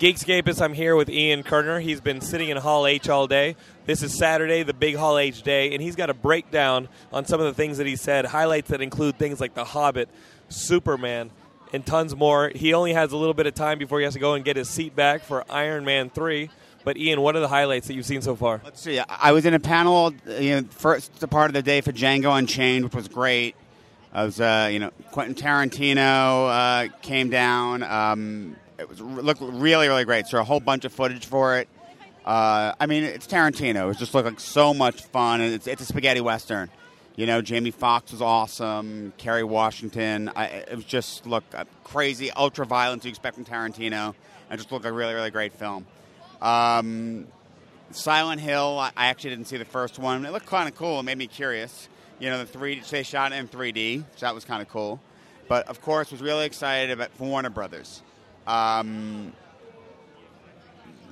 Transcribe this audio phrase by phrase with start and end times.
[0.00, 1.78] Geekscapists, I'm here with Ian Kerner.
[1.78, 3.54] He's been sitting in Hall H all day.
[3.86, 7.38] This is Saturday, the big Hall H day, and he's got a breakdown on some
[7.38, 10.08] of the things that he said, highlights that include things like The Hobbit,
[10.48, 11.30] Superman,
[11.72, 12.50] and tons more.
[12.52, 14.56] He only has a little bit of time before he has to go and get
[14.56, 16.50] his seat back for Iron Man 3.
[16.82, 18.60] But Ian, what are the highlights that you've seen so far?
[18.64, 18.98] Let's see.
[18.98, 22.84] I was in a panel, you know, first part of the day for Django Unchained,
[22.84, 23.54] which was great.
[24.12, 27.84] I was, uh, you know, Quentin Tarantino uh, came down.
[27.84, 30.26] Um, it was looked really, really great.
[30.26, 31.68] So a whole bunch of footage for it.
[32.24, 33.90] Uh, I mean, it's Tarantino.
[33.90, 36.70] It just looked like so much fun, and it's, it's a spaghetti western.
[37.16, 39.12] You know, Jamie Foxx was awesome.
[39.18, 40.30] Kerry Washington.
[40.34, 44.14] I, it was just look uh, crazy, ultra violence you expect from Tarantino,
[44.50, 45.86] and just looked like a really, really great film.
[46.40, 47.26] Um,
[47.90, 48.78] Silent Hill.
[48.78, 50.24] I, I actually didn't see the first one.
[50.24, 51.00] It looked kind of cool.
[51.00, 51.88] It made me curious.
[52.18, 55.00] You know, the three they shot in 3D, so that was kind of cool.
[55.46, 58.02] But of course, was really excited about Warner Brothers.
[58.46, 59.32] Um,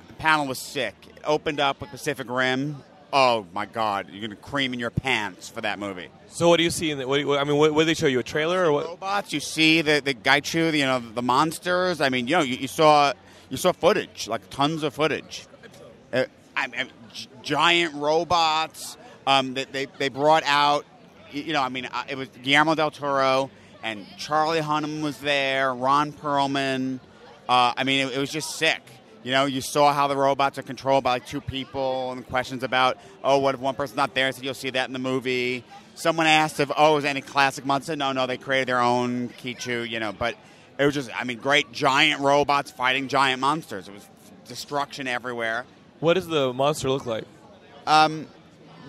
[0.07, 0.95] the panel was sick.
[1.09, 2.77] It opened up with Pacific Rim.
[3.11, 6.07] Oh my God, you're gonna cream in your pants for that movie.
[6.29, 7.07] So, what do you see in the?
[7.07, 8.19] What, you- I mean, what, what did they show you?
[8.19, 8.85] A trailer or what?
[8.87, 12.01] Robots, you see the the Kaiju, the, you know, the monsters.
[12.01, 13.13] I mean, you know, you, you saw
[13.49, 15.45] you saw footage, like tons of footage.
[16.11, 16.25] Uh,
[16.57, 18.97] I, I, g- giant robots.
[19.27, 20.85] Um, they, they they brought out,
[21.31, 23.51] you you know, I mean, uh, it was Guillermo del Toro
[23.83, 26.99] and Charlie Hunnam was there, Ron Perlman.
[27.47, 28.81] Uh, I mean, it, it was just sick.
[29.23, 32.63] You know, you saw how the robots are controlled by like two people, and questions
[32.63, 34.31] about, oh, what if one person's not there?
[34.31, 35.63] Said, you'll see that in the movie.
[35.95, 37.95] Someone asked if, oh, is any classic monster?
[37.95, 40.35] No, no, they created their own Kaiju, you know, but
[40.77, 43.87] it was just, I mean, great giant robots fighting giant monsters.
[43.87, 44.09] It was
[44.47, 45.65] destruction everywhere.
[45.99, 47.25] What does the monster look like?
[47.87, 48.27] Um,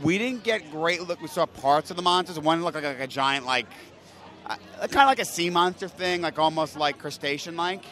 [0.02, 1.20] we didn't get great look.
[1.20, 2.41] We saw parts of the monsters.
[2.41, 3.66] One looked like, like a giant, like,
[4.46, 7.84] uh, kind of like a sea monster thing, like almost like crustacean like.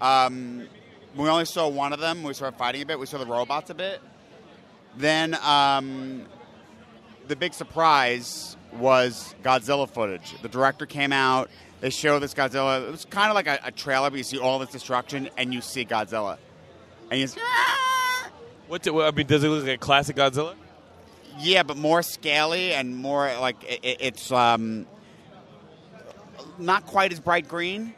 [0.00, 0.66] Um,
[1.16, 2.22] we only saw one of them.
[2.22, 2.98] We started fighting a bit.
[2.98, 4.00] We saw the robots a bit.
[4.96, 6.24] Then um,
[7.28, 10.34] the big surprise was Godzilla footage.
[10.42, 11.50] The director came out.
[11.80, 12.86] They showed this Godzilla.
[12.86, 15.52] It was kind of like a, a trailer, but you see all this destruction and
[15.52, 16.38] you see Godzilla.
[17.10, 17.28] And you
[18.68, 18.82] What?
[18.82, 20.54] Do, I mean, does it look like a classic Godzilla?
[21.38, 24.86] Yeah, but more scaly and more like it- it's um,
[26.58, 27.94] not quite as bright green,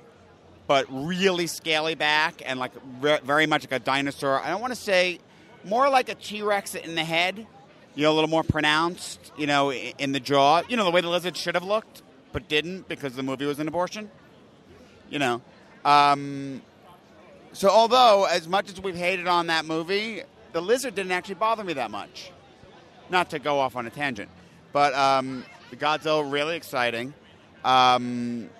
[0.67, 4.41] but really scaly back and like re- very much like a dinosaur.
[4.41, 5.21] I don't want to say
[5.65, 7.47] more like a T Rex in the head,
[7.95, 10.63] you know, a little more pronounced, you know, in the jaw.
[10.69, 13.59] You know, the way the lizard should have looked, but didn't because the movie was
[13.59, 14.11] an abortion.
[15.11, 15.43] You know.
[15.85, 16.63] Um,
[17.53, 20.23] so, although as much as we've hated on that movie,
[20.53, 22.33] the lizard didn't actually bother me that much
[23.09, 24.29] not to go off on a tangent,
[24.73, 27.15] but um, the Godzilla really exciting.
[27.65, 28.51] Um,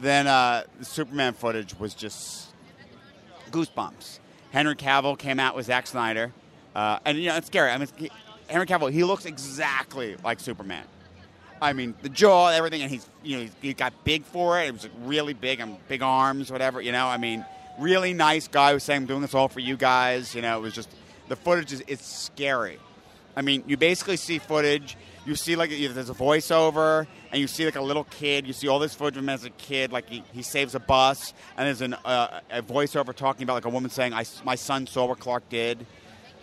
[0.00, 2.48] then uh, the Superman footage was just
[3.50, 4.18] goosebumps.
[4.50, 6.32] Henry Cavill came out with Zack Snyder,
[6.74, 7.70] uh, and you know it's scary.
[7.70, 8.10] I mean, he,
[8.48, 10.84] Henry Cavill he looks exactly like Superman.
[11.60, 14.66] I mean, the jaw, everything, and he's you know he's, he got big for it.
[14.68, 16.80] It was really big and big arms, whatever.
[16.80, 17.44] You know, I mean,
[17.78, 20.62] really nice guy was saying, "I'm doing this all for you guys." You know, it
[20.62, 20.90] was just
[21.28, 22.78] the footage is it's scary.
[23.36, 24.96] I mean, you basically see footage.
[25.26, 28.46] You see like there's a voiceover, and you see like a little kid.
[28.46, 30.80] You see all this footage of him as a kid, like he, he saves a
[30.80, 34.54] bus, and there's an, uh, a voiceover talking about like a woman saying, I, "My
[34.54, 35.86] son saw what Clark did," you know,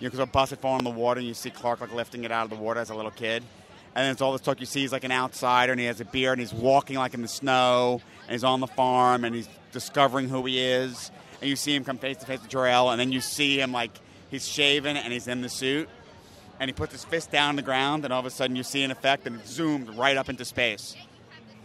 [0.08, 2.32] because a bus had fallen in the water, and you see Clark like lifting it
[2.32, 3.44] out of the water as a little kid.
[3.94, 4.60] And then it's all this talk.
[4.60, 7.14] You see he's like an outsider, and he has a beard, and he's walking like
[7.14, 11.12] in the snow, and he's on the farm, and he's discovering who he is.
[11.40, 13.72] And you see him come face to face with Jor-El, and then you see him
[13.72, 13.92] like
[14.32, 15.90] he's shaven and he's in the suit
[16.62, 18.62] and he puts his fist down on the ground, and all of a sudden you
[18.62, 20.96] see an effect, and it zoomed right up into space.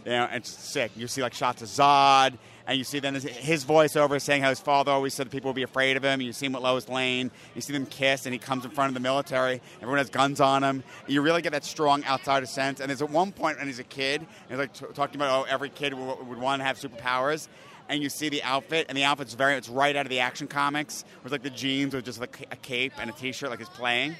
[0.03, 0.91] You know, it's sick.
[0.95, 2.35] You see like shots of Zod,
[2.65, 5.61] and you see then his, voiceover saying how his father always said people would be
[5.61, 6.19] afraid of him.
[6.19, 7.29] You see him with Lois Lane.
[7.53, 9.61] You see them kiss, and he comes in front of the military.
[9.75, 10.83] Everyone has guns on him.
[11.05, 12.79] You really get that strong outsider sense.
[12.79, 15.45] And there's at one point when he's a kid, and he's like t- talking about
[15.45, 17.47] oh every kid w- would want to have superpowers.
[17.87, 20.47] And you see the outfit, and the outfit's very, it's right out of the action
[20.47, 21.03] comics.
[21.03, 23.59] Where it's like the jeans with just like a cape and a t shirt, like
[23.59, 24.15] he's playing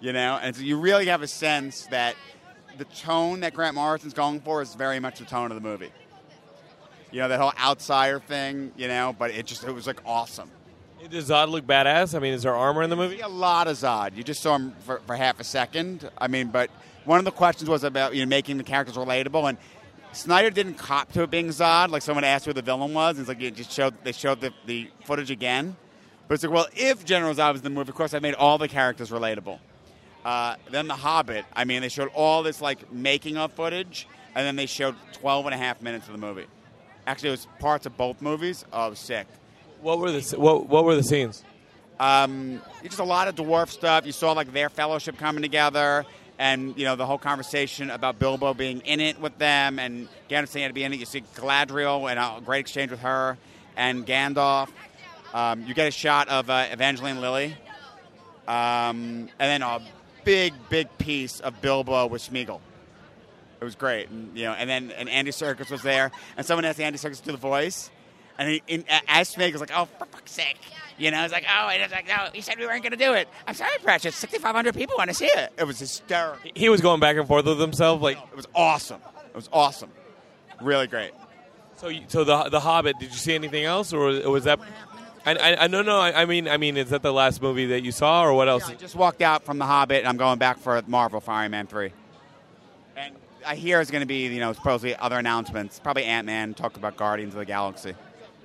[0.00, 2.16] you know and so you really have a sense that
[2.78, 5.90] the tone that grant morrison's going for is very much the tone of the movie
[7.10, 10.50] you know that whole outsider thing you know but it just it was like awesome
[11.10, 12.14] Does Zod look badass?
[12.14, 13.20] I mean, is there armor in the movie?
[13.20, 16.48] a lot of zod you just saw him for, for half a second i mean
[16.48, 16.70] but
[17.04, 19.58] one of the questions was about you know making the characters relatable and
[20.12, 21.90] Snyder didn't cop to it being Zod.
[21.90, 24.40] Like someone asked who the villain was, and it's like you just showed they showed
[24.40, 25.76] the, the footage again.
[26.26, 28.34] But it's like, well, if General Zod was in the movie, of course, I made
[28.34, 29.58] all the characters relatable.
[30.24, 34.46] Uh, then The Hobbit, I mean, they showed all this like making of footage, and
[34.46, 36.46] then they showed 12 and a half minutes of the movie.
[37.06, 38.64] Actually, it was parts of both movies.
[38.72, 39.26] Oh, sick.
[39.80, 41.42] What were the what What were the scenes?
[41.98, 44.06] Um, just a lot of dwarf stuff.
[44.06, 46.04] You saw like their fellowship coming together,
[46.38, 50.48] and you know the whole conversation about Bilbo being in it with them, and Gandalf
[50.48, 50.98] saying to be in it.
[51.00, 53.38] You see Galadriel and a great exchange with her
[53.76, 54.68] and Gandalf.
[55.32, 57.56] Um, you get a shot of uh, Evangeline Lilly,
[58.48, 59.80] um, and then a
[60.30, 62.60] big, big piece of Bilbo with Smeagol.
[63.60, 64.52] It was great, and, you know.
[64.52, 67.36] And then and Andy Serkis was there, and someone asked Andy Serkis to do the
[67.38, 67.90] voice,
[68.38, 70.56] and he, in, as Smeagol was like, "Oh, for fuck's sake."
[70.98, 72.96] You know, it's like, oh, and it's like, no, you said we weren't going to
[72.98, 73.26] do it.
[73.46, 74.14] I'm sorry, Precious.
[74.16, 75.50] 6,500 people want to see it.
[75.58, 76.50] It was hysterical.
[76.54, 79.00] He was going back and forth with himself, like It was awesome.
[79.30, 79.90] It was awesome.
[80.60, 81.12] Really great.
[81.76, 81.88] so.
[81.88, 82.98] you- So the the Hobbit.
[83.00, 84.00] Did you see anything else, or
[84.30, 84.60] was that?
[85.26, 85.98] I, I, I no no.
[85.98, 88.48] I, I mean I mean, is that the last movie that you saw, or what
[88.48, 88.68] else?
[88.68, 91.66] I just walked out from The Hobbit, and I'm going back for Marvel Iron Man
[91.66, 91.92] 3.
[92.96, 93.14] And
[93.46, 95.78] I hear there's going to be, you know, supposedly other announcements.
[95.78, 97.94] Probably Ant Man, talk about Guardians of the Galaxy.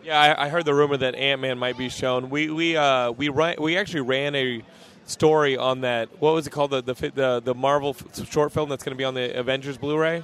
[0.03, 2.29] Yeah, I, I heard the rumor that Ant Man might be shown.
[2.29, 4.61] We we uh, we ran, we actually ran a
[5.05, 6.09] story on that.
[6.19, 6.71] What was it called?
[6.71, 9.77] The the the, the Marvel f- short film that's going to be on the Avengers
[9.77, 10.23] Blu-ray.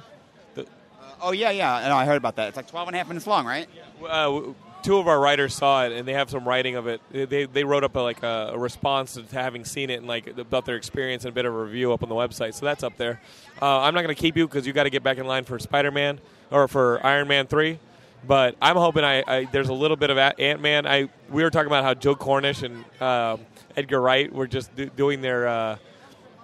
[1.24, 1.72] Oh, yeah, yeah.
[1.72, 2.48] I I heard about that.
[2.48, 3.68] It's like 12 and a half minutes long, right?
[4.04, 4.42] Uh,
[4.82, 7.00] two of our writers saw it, and they have some writing of it.
[7.10, 10.26] They they wrote up a, like a, a response to having seen it and like
[10.36, 12.54] about their experience and a bit of a review up on the website.
[12.54, 13.20] So that's up there.
[13.60, 15.44] Uh, I'm not going to keep you because you got to get back in line
[15.44, 16.20] for Spider-Man
[16.50, 17.78] or for Iron Man three.
[18.26, 20.86] But I'm hoping I, I there's a little bit of Ant Man.
[20.86, 23.36] I we were talking about how Joe Cornish and uh,
[23.76, 25.48] Edgar Wright were just do, doing their.
[25.48, 25.76] Uh,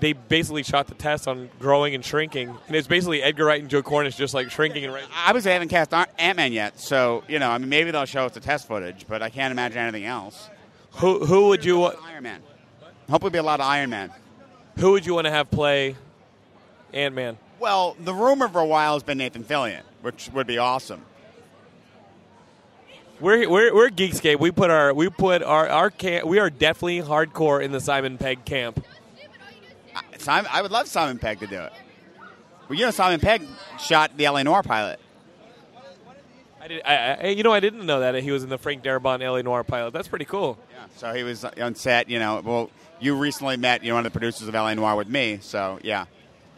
[0.00, 3.68] they basically shot the test on growing and shrinking, and it's basically Edgar Wright and
[3.70, 4.94] Joe Cornish just like shrinking and.
[5.26, 8.26] Obviously, they haven't cast Ant Man yet, so, you know, I mean, maybe they'll show
[8.26, 10.48] us the test footage, but I can't imagine anything else.
[10.92, 11.84] Who who would you?
[11.84, 12.42] Iron Man.
[13.10, 14.12] Hopefully, be a lot of Iron Man.
[14.78, 15.96] Who would you want to have play
[16.92, 17.38] Ant Man?
[17.58, 21.02] Well, the rumor for a while has been Nathan Fillion, which would be awesome.
[23.20, 24.38] We're, we're we're Geekscape.
[24.38, 26.26] We put our we put our our camp.
[26.26, 28.84] We are definitely hardcore in the Simon Pegg camp.
[30.19, 31.73] I- Simon, I would love Simon Pegg to do it.
[32.69, 33.43] Well, you know, Simon Pegg
[33.79, 35.00] shot the LA Noir pilot.
[36.61, 36.82] I did.
[36.85, 39.43] I, I, you know, I didn't know that he was in the Frank Darabont LA
[39.43, 39.93] Noir pilot.
[39.93, 40.59] That's pretty cool.
[40.70, 40.87] Yeah.
[40.97, 42.11] So he was on set.
[42.11, 42.70] You know, well,
[43.00, 45.38] you recently met you know one of the producers of LA Noir with me.
[45.41, 46.06] So yeah,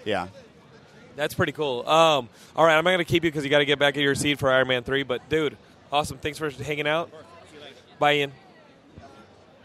[0.05, 0.29] yeah.
[1.17, 1.87] That's pretty cool.
[1.89, 4.03] Um, all right, I'm not gonna keep you because you got to get back in
[4.03, 5.03] your seat for Iron Man three.
[5.03, 5.57] But dude,
[5.93, 6.19] awesome.
[6.19, 7.11] Thanks for hanging out.
[7.99, 8.33] Bye, Ian.